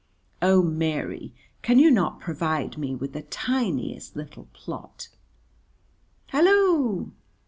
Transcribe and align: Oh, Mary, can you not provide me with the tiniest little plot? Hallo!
Oh, 0.41 0.63
Mary, 0.63 1.35
can 1.61 1.77
you 1.77 1.91
not 1.91 2.19
provide 2.19 2.75
me 2.75 2.95
with 2.95 3.13
the 3.13 3.21
tiniest 3.21 4.15
little 4.15 4.47
plot? 4.51 5.09
Hallo! 6.29 7.11